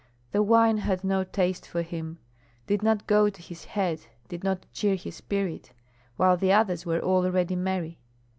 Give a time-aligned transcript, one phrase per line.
[0.31, 2.17] The wine had no taste for him,
[2.65, 5.73] did not go to his head, did not cheer his spirit,
[6.17, 7.99] while the others were already merry.